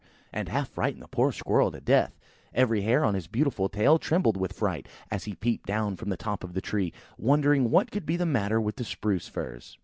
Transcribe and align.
and 0.33 0.49
half 0.49 0.67
frightened 0.67 1.03
the 1.03 1.07
poor 1.07 1.31
squirrel 1.31 1.69
to 1.71 1.79
death. 1.79 2.17
Every 2.55 2.81
hair 2.81 3.05
on 3.05 3.13
his 3.13 3.27
beautiful 3.27 3.69
tail 3.69 3.99
trembled 3.99 4.35
with 4.35 4.51
fright, 4.53 4.87
as 5.11 5.25
he 5.25 5.35
peeped 5.35 5.67
down 5.67 5.95
from 5.95 6.09
the 6.09 6.17
top 6.17 6.43
of 6.43 6.53
the 6.53 6.59
tree, 6.61 6.91
wondering 7.19 7.69
what 7.69 7.91
could 7.91 8.07
be 8.07 8.17
the 8.17 8.25
matter 8.25 8.59
with 8.59 8.77
the 8.77 8.83
Spruce 8.83 9.27
firs. 9.27 9.77